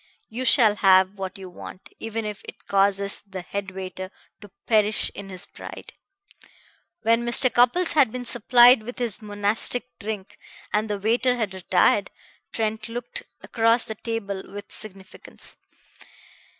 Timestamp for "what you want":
1.19-1.89